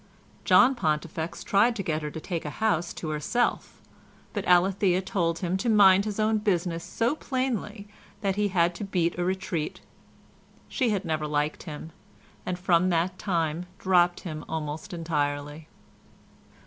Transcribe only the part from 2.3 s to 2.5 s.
a